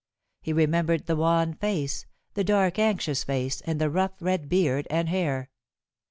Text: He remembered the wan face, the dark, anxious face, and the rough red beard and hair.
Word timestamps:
He 0.41 0.51
remembered 0.51 1.05
the 1.05 1.15
wan 1.15 1.53
face, 1.53 2.07
the 2.33 2.43
dark, 2.43 2.79
anxious 2.79 3.23
face, 3.23 3.61
and 3.67 3.79
the 3.79 3.91
rough 3.91 4.13
red 4.19 4.49
beard 4.49 4.87
and 4.89 5.07
hair. 5.07 5.51